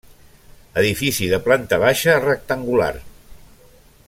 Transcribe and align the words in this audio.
Edifici 0.83 1.27
de 1.33 1.39
planta 1.49 1.81
baixa 1.85 2.17
rectangular. 2.27 2.93